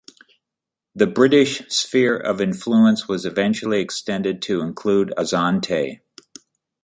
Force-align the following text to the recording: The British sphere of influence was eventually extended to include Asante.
The 0.95 1.05
British 1.05 1.59
sphere 1.69 2.17
of 2.17 2.41
influence 2.41 3.07
was 3.07 3.23
eventually 3.23 3.81
extended 3.81 4.41
to 4.41 4.61
include 4.61 5.13
Asante. 5.15 5.99